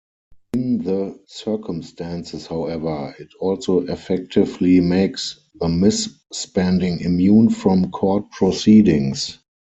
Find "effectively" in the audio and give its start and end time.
3.81-4.79